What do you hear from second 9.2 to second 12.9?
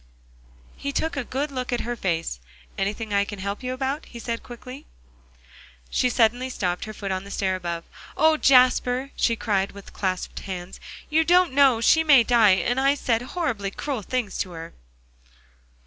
cried, with clasped hands, "you don't know she may die, and